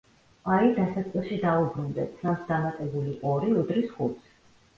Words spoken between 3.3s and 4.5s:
ორი უდრის ხუთს.